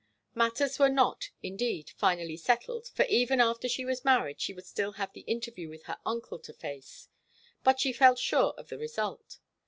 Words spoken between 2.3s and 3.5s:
settled, for even